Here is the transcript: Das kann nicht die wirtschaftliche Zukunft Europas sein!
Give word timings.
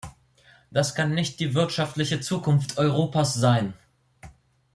Das 0.71 0.95
kann 0.95 1.13
nicht 1.13 1.39
die 1.39 1.53
wirtschaftliche 1.53 2.21
Zukunft 2.21 2.79
Europas 2.79 3.35
sein! 3.35 3.75